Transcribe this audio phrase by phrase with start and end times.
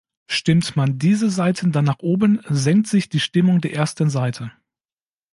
[0.25, 4.51] Stimmt man diese Saiten dann nach oben, senkt sich die Stimmung der ersten Saite.